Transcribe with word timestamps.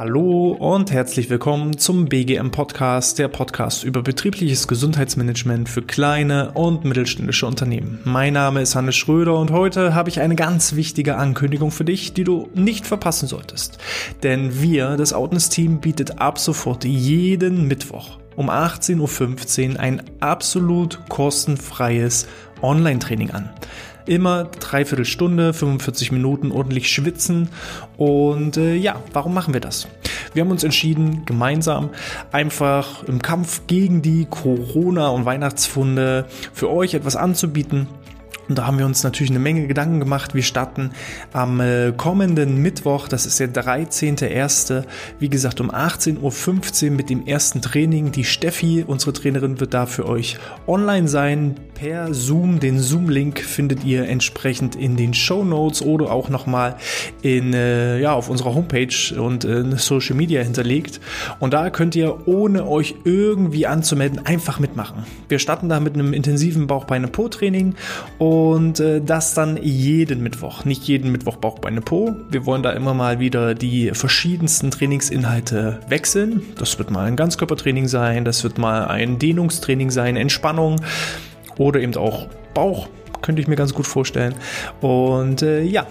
Hallo 0.00 0.52
und 0.52 0.90
herzlich 0.90 1.28
willkommen 1.28 1.76
zum 1.76 2.06
BGM 2.06 2.52
Podcast, 2.52 3.18
der 3.18 3.28
Podcast 3.28 3.84
über 3.84 4.00
betriebliches 4.00 4.66
Gesundheitsmanagement 4.66 5.68
für 5.68 5.82
kleine 5.82 6.52
und 6.52 6.86
mittelständische 6.86 7.46
Unternehmen. 7.46 7.98
Mein 8.04 8.32
Name 8.32 8.62
ist 8.62 8.74
Hannes 8.74 8.96
Schröder 8.96 9.38
und 9.38 9.50
heute 9.50 9.94
habe 9.94 10.08
ich 10.08 10.20
eine 10.20 10.36
ganz 10.36 10.74
wichtige 10.74 11.16
Ankündigung 11.16 11.70
für 11.70 11.84
dich, 11.84 12.14
die 12.14 12.24
du 12.24 12.48
nicht 12.54 12.86
verpassen 12.86 13.28
solltest. 13.28 13.76
Denn 14.22 14.62
wir, 14.62 14.96
das 14.96 15.12
Outness 15.12 15.50
Team, 15.50 15.80
bietet 15.82 16.18
ab 16.18 16.38
sofort 16.38 16.86
jeden 16.86 17.68
Mittwoch 17.68 18.20
um 18.36 18.48
18.15 18.48 19.74
Uhr 19.74 19.80
ein 19.80 20.02
absolut 20.20 20.98
kostenfreies 21.10 22.26
Online-Training 22.62 23.30
an 23.30 23.50
immer 24.06 24.44
dreiviertel 24.44 25.04
Stunde, 25.04 25.52
45 25.52 26.10
Minuten 26.10 26.50
ordentlich 26.50 26.90
schwitzen. 26.90 27.48
Und 27.96 28.56
äh, 28.56 28.74
ja, 28.74 28.96
warum 29.12 29.34
machen 29.34 29.54
wir 29.54 29.60
das? 29.60 29.86
Wir 30.32 30.42
haben 30.42 30.50
uns 30.50 30.64
entschieden, 30.64 31.24
gemeinsam 31.26 31.90
einfach 32.32 33.04
im 33.04 33.22
Kampf 33.22 33.62
gegen 33.66 34.02
die 34.02 34.26
Corona- 34.26 35.08
und 35.08 35.24
Weihnachtsfunde 35.24 36.26
für 36.52 36.70
euch 36.70 36.94
etwas 36.94 37.16
anzubieten 37.16 37.88
und 38.50 38.56
da 38.56 38.66
haben 38.66 38.78
wir 38.80 38.84
uns 38.84 39.04
natürlich 39.04 39.30
eine 39.30 39.38
Menge 39.38 39.68
Gedanken 39.68 40.00
gemacht. 40.00 40.34
Wir 40.34 40.42
starten 40.42 40.90
am 41.32 41.60
äh, 41.60 41.92
kommenden 41.96 42.60
Mittwoch, 42.60 43.06
das 43.06 43.24
ist 43.24 43.38
der 43.38 43.52
13.01., 43.54 44.82
wie 45.20 45.28
gesagt 45.28 45.60
um 45.60 45.70
18.15 45.70 46.86
Uhr 46.86 46.90
mit 46.90 47.10
dem 47.10 47.28
ersten 47.28 47.62
Training. 47.62 48.10
Die 48.10 48.24
Steffi, 48.24 48.84
unsere 48.84 49.12
Trainerin, 49.12 49.60
wird 49.60 49.72
da 49.72 49.86
für 49.86 50.08
euch 50.08 50.36
online 50.66 51.06
sein 51.06 51.54
per 51.74 52.12
Zoom. 52.12 52.58
Den 52.58 52.80
Zoom-Link 52.80 53.38
findet 53.38 53.84
ihr 53.84 54.08
entsprechend 54.08 54.74
in 54.74 54.96
den 54.96 55.14
Show 55.14 55.44
Notes 55.44 55.80
oder 55.80 56.10
auch 56.10 56.28
nochmal 56.28 56.74
in, 57.22 57.54
äh, 57.54 58.00
ja, 58.00 58.14
auf 58.14 58.28
unserer 58.28 58.52
Homepage 58.56 59.14
und 59.16 59.44
in 59.44 59.76
Social 59.76 60.16
Media 60.16 60.42
hinterlegt. 60.42 61.00
Und 61.38 61.54
da 61.54 61.70
könnt 61.70 61.94
ihr, 61.94 62.26
ohne 62.26 62.66
euch 62.66 62.96
irgendwie 63.04 63.68
anzumelden, 63.68 64.26
einfach 64.26 64.58
mitmachen. 64.58 65.04
Wir 65.28 65.38
starten 65.38 65.68
da 65.68 65.78
mit 65.78 65.94
einem 65.94 66.12
intensiven 66.12 66.66
Bauchbeine-Po-Training 66.66 67.76
und 68.18 68.39
und 68.40 68.80
äh, 68.80 69.02
das 69.02 69.34
dann 69.34 69.58
jeden 69.62 70.22
Mittwoch. 70.22 70.64
Nicht 70.64 70.84
jeden 70.84 71.12
Mittwoch 71.12 71.36
Bauch, 71.36 71.58
Beine, 71.58 71.82
Po. 71.82 72.16
Wir 72.30 72.46
wollen 72.46 72.62
da 72.62 72.72
immer 72.72 72.94
mal 72.94 73.20
wieder 73.20 73.54
die 73.54 73.90
verschiedensten 73.92 74.70
Trainingsinhalte 74.70 75.80
wechseln. 75.88 76.42
Das 76.56 76.78
wird 76.78 76.90
mal 76.90 77.06
ein 77.06 77.16
Ganzkörpertraining 77.16 77.86
sein, 77.86 78.24
das 78.24 78.42
wird 78.42 78.56
mal 78.56 78.86
ein 78.86 79.18
Dehnungstraining 79.18 79.90
sein, 79.90 80.16
Entspannung 80.16 80.76
oder 81.58 81.80
eben 81.80 81.94
auch 81.96 82.28
Bauch, 82.54 82.88
könnte 83.20 83.42
ich 83.42 83.48
mir 83.48 83.56
ganz 83.56 83.74
gut 83.74 83.86
vorstellen. 83.86 84.34
Und 84.80 85.42
äh, 85.42 85.62
ja, 85.62 85.86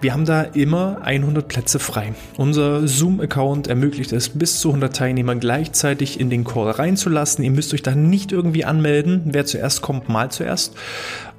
wir 0.00 0.12
haben 0.12 0.26
da 0.26 0.42
immer 0.42 0.98
100 1.02 1.48
Plätze 1.48 1.78
frei. 1.78 2.12
Unser 2.36 2.86
Zoom-Account 2.86 3.66
ermöglicht 3.66 4.12
es, 4.12 4.28
bis 4.28 4.60
zu 4.60 4.68
100 4.68 4.94
Teilnehmer 4.94 5.34
gleichzeitig 5.34 6.20
in 6.20 6.30
den 6.30 6.44
Call 6.44 6.70
reinzulassen. 6.70 7.42
Ihr 7.44 7.50
müsst 7.50 7.74
euch 7.74 7.82
da 7.82 7.94
nicht 7.94 8.30
irgendwie 8.30 8.64
anmelden. 8.64 9.22
Wer 9.24 9.46
zuerst 9.46 9.82
kommt, 9.82 10.08
mal 10.08 10.30
zuerst. 10.30 10.76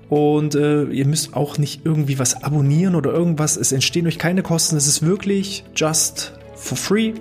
Und 0.10 0.56
äh, 0.56 0.86
ihr 0.86 1.06
müsst 1.06 1.36
auch 1.36 1.58
nicht 1.58 1.82
irgendwie 1.86 2.18
was 2.18 2.44
abonnieren 2.44 2.96
oder 2.96 3.12
irgendwas. 3.12 3.58
Es 3.58 3.72
entstehen 3.72 4.08
euch 4.08 4.18
keine 4.18 4.42
Kosten. 4.42 4.76
Es 4.76 4.88
ist 4.88 5.06
wirklich 5.06 5.64
just 5.76 6.34
for 6.56 6.78
free 6.78 7.14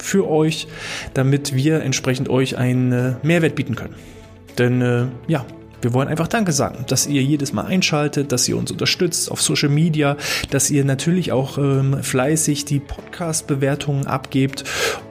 für 0.00 0.28
euch, 0.28 0.66
damit 1.14 1.54
wir 1.54 1.82
entsprechend 1.82 2.28
euch 2.28 2.58
einen 2.58 2.92
äh, 2.92 3.14
Mehrwert 3.22 3.54
bieten 3.54 3.76
können. 3.76 3.94
Denn 4.58 4.82
äh, 4.82 5.06
ja, 5.28 5.46
wir 5.82 5.92
wollen 5.94 6.08
einfach 6.08 6.28
Danke 6.28 6.52
sagen, 6.52 6.84
dass 6.86 7.08
ihr 7.08 7.22
jedes 7.22 7.52
Mal 7.52 7.66
einschaltet, 7.66 8.30
dass 8.30 8.48
ihr 8.48 8.56
uns 8.56 8.70
unterstützt 8.70 9.30
auf 9.30 9.42
Social 9.42 9.68
Media, 9.68 10.16
dass 10.50 10.70
ihr 10.70 10.84
natürlich 10.84 11.32
auch 11.32 11.58
ähm, 11.58 12.02
fleißig 12.02 12.64
die 12.64 12.78
Podcast-Bewertungen 12.78 14.06
abgebt 14.06 14.62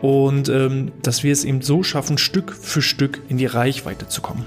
und 0.01 0.49
ähm, 0.49 0.91
dass 1.03 1.23
wir 1.23 1.31
es 1.31 1.43
eben 1.43 1.61
so 1.61 1.83
schaffen, 1.83 2.17
Stück 2.17 2.53
für 2.53 2.81
Stück 2.81 3.21
in 3.29 3.37
die 3.37 3.45
Reichweite 3.45 4.07
zu 4.07 4.21
kommen. 4.21 4.45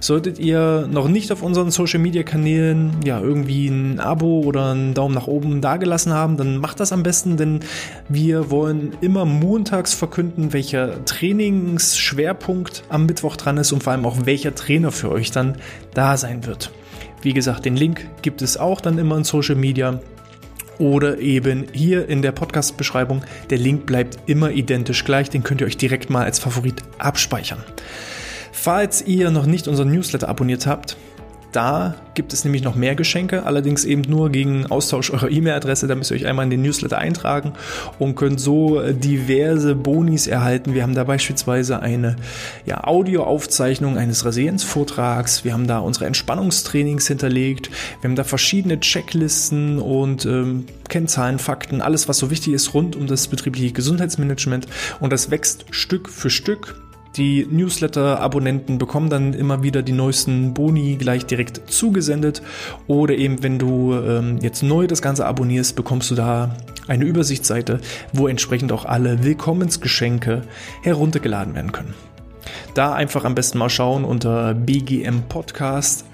Solltet 0.00 0.38
ihr 0.38 0.88
noch 0.90 1.08
nicht 1.08 1.30
auf 1.32 1.42
unseren 1.42 1.70
Social 1.70 2.00
Media 2.00 2.22
Kanälen 2.22 2.90
ja 3.04 3.20
irgendwie 3.20 3.68
ein 3.68 4.00
Abo 4.00 4.40
oder 4.40 4.72
einen 4.72 4.94
Daumen 4.94 5.14
nach 5.14 5.26
oben 5.28 5.60
dagelassen 5.60 6.12
haben, 6.12 6.36
dann 6.36 6.58
macht 6.58 6.80
das 6.80 6.92
am 6.92 7.02
besten, 7.02 7.36
denn 7.36 7.60
wir 8.08 8.50
wollen 8.50 8.96
immer 9.00 9.24
montags 9.24 9.94
verkünden, 9.94 10.52
welcher 10.52 11.04
Trainingsschwerpunkt 11.04 12.84
am 12.88 13.06
Mittwoch 13.06 13.36
dran 13.36 13.58
ist 13.58 13.72
und 13.72 13.82
vor 13.82 13.92
allem 13.92 14.06
auch 14.06 14.26
welcher 14.26 14.54
Trainer 14.54 14.90
für 14.90 15.10
euch 15.10 15.30
dann 15.30 15.56
da 15.94 16.16
sein 16.16 16.46
wird. 16.46 16.72
Wie 17.22 17.32
gesagt, 17.32 17.64
den 17.64 17.76
Link 17.76 18.08
gibt 18.22 18.42
es 18.42 18.56
auch 18.56 18.80
dann 18.80 18.98
immer 18.98 19.16
in 19.16 19.24
Social 19.24 19.56
Media 19.56 20.00
oder 20.78 21.18
eben 21.18 21.66
hier 21.72 22.08
in 22.08 22.22
der 22.22 22.32
Podcast-Beschreibung. 22.32 23.22
Der 23.50 23.58
Link 23.58 23.86
bleibt 23.86 24.18
immer 24.26 24.50
identisch 24.50 25.04
gleich, 25.04 25.30
den 25.30 25.42
könnt 25.42 25.60
ihr 25.60 25.66
euch 25.66 25.76
direkt 25.76 26.10
mal 26.10 26.24
als 26.24 26.38
Favorit 26.38 26.82
abspeichern. 26.98 27.62
Falls 28.52 29.02
ihr 29.02 29.30
noch 29.30 29.46
nicht 29.46 29.68
unseren 29.68 29.92
Newsletter 29.92 30.28
abonniert 30.28 30.66
habt, 30.66 30.96
da 31.56 31.94
gibt 32.14 32.34
es 32.34 32.44
nämlich 32.44 32.62
noch 32.62 32.74
mehr 32.74 32.94
Geschenke, 32.94 33.44
allerdings 33.44 33.86
eben 33.86 34.02
nur 34.02 34.30
gegen 34.30 34.66
Austausch 34.66 35.10
eurer 35.10 35.30
E-Mail-Adresse. 35.30 35.86
Da 35.86 35.94
müsst 35.94 36.10
ihr 36.10 36.16
euch 36.16 36.26
einmal 36.26 36.44
in 36.44 36.50
den 36.50 36.60
Newsletter 36.60 36.98
eintragen 36.98 37.54
und 37.98 38.14
könnt 38.14 38.40
so 38.40 38.80
äh, 38.80 38.92
diverse 38.92 39.74
Bonis 39.74 40.26
erhalten. 40.26 40.74
Wir 40.74 40.82
haben 40.82 40.94
da 40.94 41.04
beispielsweise 41.04 41.80
eine 41.80 42.16
ja, 42.66 42.84
Audioaufzeichnung 42.84 43.96
eines 43.96 44.26
Resilienzvortrags. 44.26 45.44
Wir 45.44 45.54
haben 45.54 45.66
da 45.66 45.78
unsere 45.78 46.04
Entspannungstrainings 46.04 47.08
hinterlegt. 47.08 47.70
Wir 48.00 48.10
haben 48.10 48.16
da 48.16 48.24
verschiedene 48.24 48.78
Checklisten 48.78 49.78
und 49.78 50.26
ähm, 50.26 50.66
Kennzahlen, 50.90 51.38
Fakten, 51.38 51.80
alles, 51.80 52.06
was 52.06 52.18
so 52.18 52.30
wichtig 52.30 52.52
ist 52.52 52.74
rund 52.74 52.96
um 52.96 53.06
das 53.06 53.28
betriebliche 53.28 53.72
Gesundheitsmanagement. 53.72 54.66
Und 55.00 55.10
das 55.10 55.30
wächst 55.30 55.64
Stück 55.70 56.10
für 56.10 56.28
Stück. 56.28 56.85
Die 57.16 57.46
Newsletter-Abonnenten 57.50 58.76
bekommen 58.76 59.08
dann 59.08 59.32
immer 59.32 59.62
wieder 59.62 59.82
die 59.82 59.92
neuesten 59.92 60.52
Boni 60.52 60.96
gleich 60.96 61.24
direkt 61.24 61.70
zugesendet. 61.70 62.42
Oder 62.86 63.14
eben, 63.14 63.42
wenn 63.42 63.58
du 63.58 63.94
ähm, 63.94 64.38
jetzt 64.42 64.62
neu 64.62 64.86
das 64.86 65.00
Ganze 65.00 65.24
abonnierst, 65.24 65.76
bekommst 65.76 66.10
du 66.10 66.14
da 66.14 66.54
eine 66.86 67.04
Übersichtsseite, 67.04 67.80
wo 68.12 68.28
entsprechend 68.28 68.70
auch 68.70 68.84
alle 68.84 69.24
Willkommensgeschenke 69.24 70.42
heruntergeladen 70.82 71.54
werden 71.54 71.72
können. 71.72 71.94
Da 72.76 72.92
einfach 72.92 73.24
am 73.24 73.34
besten 73.34 73.56
mal 73.56 73.70
schauen 73.70 74.04
unter 74.04 74.52
BGM 74.52 75.22
Podcast 75.30 76.04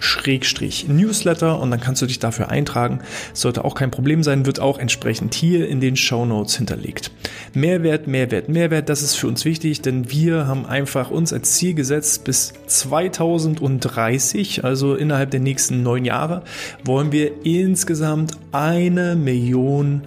Newsletter 0.87 1.59
und 1.59 1.73
dann 1.73 1.81
kannst 1.81 2.03
du 2.03 2.07
dich 2.07 2.21
dafür 2.21 2.51
eintragen. 2.51 3.01
Sollte 3.33 3.65
auch 3.65 3.75
kein 3.75 3.91
Problem 3.91 4.23
sein, 4.23 4.47
wird 4.47 4.61
auch 4.61 4.79
entsprechend 4.79 5.35
hier 5.35 5.69
in 5.69 5.81
den 5.81 5.97
Show 5.97 6.25
Notes 6.25 6.55
hinterlegt. 6.55 7.11
Mehrwert, 7.53 8.07
Mehrwert, 8.07 8.49
Mehrwert, 8.49 8.89
das 8.89 9.03
ist 9.03 9.17
für 9.17 9.27
uns 9.27 9.45
wichtig, 9.45 9.83
denn 9.83 10.09
wir 10.13 10.47
haben 10.47 10.65
einfach 10.65 11.11
uns 11.11 11.33
als 11.33 11.55
Ziel 11.55 11.75
gesetzt, 11.75 12.23
bis 12.23 12.53
2030, 12.69 14.63
also 14.63 14.95
innerhalb 14.95 15.33
der 15.33 15.41
nächsten 15.41 15.83
neun 15.83 16.05
Jahre, 16.05 16.45
wollen 16.85 17.11
wir 17.11 17.45
insgesamt 17.45 18.39
eine 18.53 19.17
Million 19.17 20.03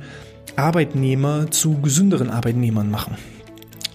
Arbeitnehmer 0.56 1.52
zu 1.52 1.82
gesünderen 1.82 2.30
Arbeitnehmern 2.30 2.90
machen. 2.90 3.18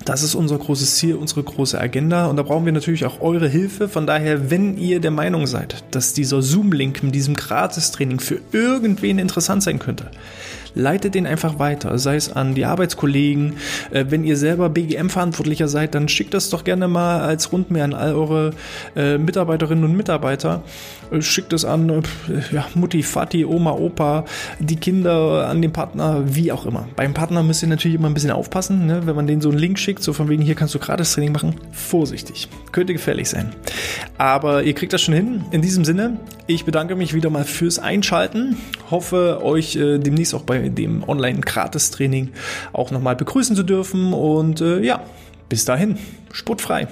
Das 0.05 0.23
ist 0.23 0.35
unser 0.35 0.59
großes 0.59 0.97
Ziel, 0.97 1.15
unsere 1.15 1.43
große 1.43 1.79
Agenda 1.79 2.27
und 2.27 2.37
da 2.37 2.43
brauchen 2.43 2.65
wir 2.65 2.73
natürlich 2.73 3.05
auch 3.05 3.21
eure 3.21 3.49
Hilfe. 3.49 3.89
Von 3.89 4.07
daher, 4.07 4.51
wenn 4.51 4.79
ihr 4.79 5.01
der 5.01 5.11
Meinung 5.11 5.47
seid, 5.47 5.85
dass 5.91 6.15
dieser 6.15 6.43
Zoom-Link 6.43 7.03
mit 7.03 7.15
diesem 7.15 7.37
Gratis-Training 7.37 8.21
für 8.21 8.41
irgendwen 8.53 9.19
interessant 9.19 9.63
sein 9.63 9.79
könnte, 9.79 10.11
leitet 10.75 11.15
den 11.15 11.27
einfach 11.27 11.59
weiter, 11.59 11.99
sei 11.99 12.17
es 12.17 12.33
an 12.33 12.55
die 12.55 12.65
Arbeitskollegen. 12.65 13.55
Äh, 13.91 14.07
wenn 14.09 14.25
ihr 14.25 14.37
selber 14.37 14.69
BGM-Verantwortlicher 14.69 15.69
seid, 15.69 15.95
dann 15.95 16.09
schickt 16.09 16.35
das 16.35 16.51
doch 16.51 16.65
gerne 16.65 16.89
mal 16.89 17.21
als 17.21 17.53
Rundmail 17.53 17.83
an 17.83 17.95
all 17.95 18.15
eure 18.15 18.51
äh, 18.97 19.19
Mitarbeiterinnen 19.19 19.85
und 19.85 19.97
Mitarbeiter. 19.97 20.63
Äh, 21.11 21.23
schickt 21.23 21.53
es 21.53 21.65
an 21.65 21.89
äh, 21.89 22.03
ja, 22.53 22.67
Mutti, 22.75 23.03
Vati, 23.03 23.45
Oma, 23.45 23.73
Opa, 23.73 24.25
die 24.59 24.77
Kinder, 24.77 25.49
an 25.49 25.63
den 25.63 25.73
Partner, 25.73 26.23
wie 26.27 26.53
auch 26.53 26.67
immer. 26.67 26.89
Beim 26.97 27.15
Partner 27.15 27.43
müsst 27.43 27.63
ihr 27.63 27.69
natürlich 27.69 27.97
immer 27.97 28.09
ein 28.09 28.15
bisschen 28.15 28.31
aufpassen, 28.31 28.87
ne? 28.87 29.07
wenn 29.07 29.17
man 29.17 29.27
denen 29.27 29.41
so 29.41 29.51
einen 29.51 29.59
Link 29.59 29.79
schickt, 29.79 30.03
so 30.03 30.13
von 30.13 30.29
wegen, 30.29 30.43
hier 30.43 30.55
kannst 30.55 30.75
du 30.75 30.79
gratis 30.79 31.13
Training 31.13 31.33
machen. 31.33 31.57
Vorsichtig. 31.73 32.49
Könnte 32.73 32.93
gefährlich 32.93 33.29
sein. 33.29 33.53
Aber 34.19 34.63
ihr 34.63 34.75
kriegt 34.75 34.93
das 34.93 35.03
schon 35.03 35.15
hin. 35.15 35.45
In 35.51 35.63
diesem 35.63 35.85
Sinne, 35.85 36.19
ich 36.47 36.65
bedanke 36.65 36.97
mich 36.97 37.15
wieder 37.15 37.31
mal 37.31 37.45
fürs 37.45 37.79
Einschalten. 37.79 38.57
Hoffe, 38.91 39.41
euch 39.43 39.77
äh, 39.77 39.99
demnächst 39.99 40.35
auch 40.35 40.43
bei 40.43 40.60
dem 40.69 41.03
Online-Gratis-Training 41.09 42.31
auch 42.73 42.91
nochmal 42.91 43.17
begrüßen 43.17 43.57
zu 43.57 43.63
dürfen. 43.63 44.13
Und 44.13 44.61
äh, 44.61 44.81
ja, 44.81 45.03
bis 45.49 45.65
dahin, 45.65 45.99
sportfrei. 46.33 46.89